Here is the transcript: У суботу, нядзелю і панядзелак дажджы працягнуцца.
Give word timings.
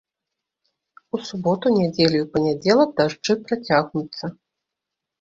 У 1.17 1.19
суботу, 1.27 1.65
нядзелю 1.77 2.19
і 2.23 2.29
панядзелак 2.33 2.89
дажджы 3.03 3.33
працягнуцца. 3.47 4.37